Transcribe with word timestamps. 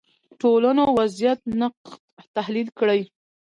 ټولنو 0.41 0.83
وضعیت 0.97 1.39
نقد 1.61 1.91
تحلیل 2.35 2.67
کړي 2.79 3.01